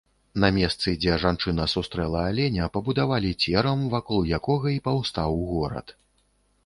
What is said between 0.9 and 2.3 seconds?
дзе жанчына сустрэла